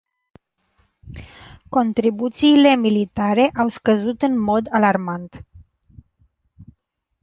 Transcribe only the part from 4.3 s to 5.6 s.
mod alarmant.